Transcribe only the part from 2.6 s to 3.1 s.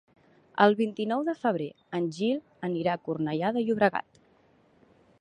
anirà a